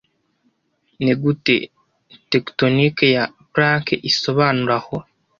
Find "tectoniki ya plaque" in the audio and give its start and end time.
2.31-3.95